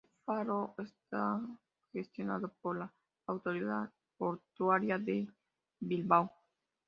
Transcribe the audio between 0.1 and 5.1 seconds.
faro está gestionado por la autoridad portuaria